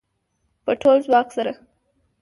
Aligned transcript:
په 0.63 0.71
ټول 0.81 0.97
ځواک 1.05 1.27
سره 1.35 1.51